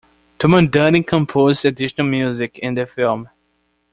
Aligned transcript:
Tomandandy 0.39 1.05
composed 1.05 1.63
additional 1.63 2.07
music 2.07 2.57
in 2.57 2.73
the 2.73 2.87
film. 2.87 3.29